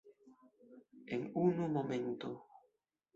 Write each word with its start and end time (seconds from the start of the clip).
En 1.15 1.21
unu 1.45 1.65
momento. 1.75 2.29